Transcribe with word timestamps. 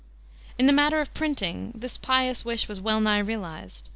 In 0.57 0.65
the 0.65 0.73
matter 0.73 0.99
of 0.99 1.13
printing, 1.13 1.73
this 1.75 1.95
pious 1.95 2.43
wish 2.43 2.67
was 2.67 2.81
well 2.81 2.99
nigh 3.01 3.19
realized. 3.19 3.89